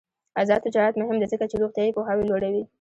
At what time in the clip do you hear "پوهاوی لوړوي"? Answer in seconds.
1.95-2.63